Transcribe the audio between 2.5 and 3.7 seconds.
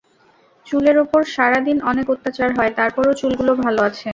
হয়, তারপরও চুলগুলো